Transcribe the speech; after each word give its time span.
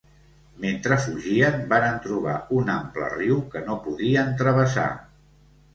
Mentre 0.61 0.95
fugien, 1.03 1.59
varen 1.75 2.01
trobar 2.07 2.35
un 2.61 2.73
ample 2.79 3.13
riu 3.19 3.39
que 3.53 3.65
no 3.69 3.81
podien 3.87 4.35
travessar. 4.43 4.93